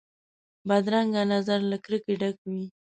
بدرنګه 0.67 1.23
نظر 1.33 1.59
له 1.71 1.77
کرکې 1.83 2.13
ډک 2.21 2.37
وي 2.49 2.65